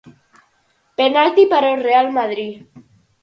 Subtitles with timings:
[0.99, 2.53] Penalty para o real madrid